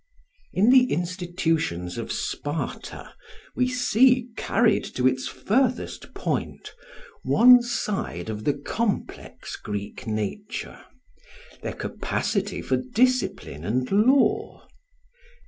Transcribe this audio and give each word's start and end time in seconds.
In 0.51 0.71
the 0.71 0.91
institutions 0.91 1.99
of 1.99 2.11
Sparta 2.11 3.13
we 3.55 3.67
see, 3.67 4.29
carried 4.35 4.83
to 4.95 5.07
its 5.07 5.27
furthest 5.27 6.15
point, 6.15 6.73
one 7.21 7.61
side 7.61 8.27
of 8.27 8.43
the 8.43 8.55
complex 8.55 9.55
Greek 9.57 10.07
nature 10.07 10.83
their 11.61 11.73
capacity 11.75 12.63
for 12.63 12.77
discipline 12.77 13.63
and 13.63 13.91
law. 13.91 14.65